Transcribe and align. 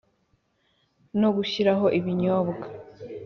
no 1.19 1.29
gushiraho 1.35 1.85
ibinyobwa? 1.99 2.65